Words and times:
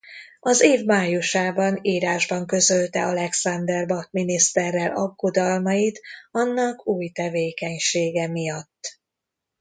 Az 0.39 0.61
év 0.61 0.85
májusában 0.85 1.79
írásban 1.81 2.45
közölte 2.45 3.05
Alexander 3.05 3.85
Bach 3.87 4.07
miniszterrel 4.11 4.91
aggodalmait 4.95 6.01
annak 6.31 6.87
új 6.87 7.09
tevékenysége 7.09 8.27
miatt. 8.27 8.99